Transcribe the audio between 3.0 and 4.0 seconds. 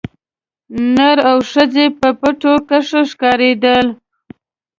ښکارېدل